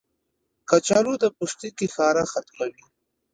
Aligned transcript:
کچالو 0.69 1.13
د 1.23 1.25
پوستکي 1.35 1.87
خارښ 1.93 2.27
ختموي. 2.33 2.85